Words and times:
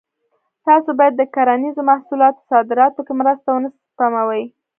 تاسو 0.65 0.89
باید 0.99 1.13
د 1.17 1.21
کرنیزو 1.35 1.81
محصولاتو 1.91 2.41
صادراتو 2.51 3.05
کې 3.07 3.13
مرسته 3.21 3.47
ونه 3.51 3.69
سپموئ. 3.85 4.43